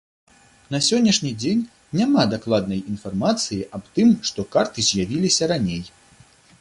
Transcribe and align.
На 0.75 0.79
сённяшні 0.85 1.31
дзень 1.43 1.61
няма 1.99 2.23
дакладнай 2.33 2.81
інфармацыі 2.93 3.59
аб 3.79 3.83
тым, 3.99 4.07
што 4.31 4.39
карты 4.57 4.79
з'явіліся 4.89 5.43
раней. 5.53 5.83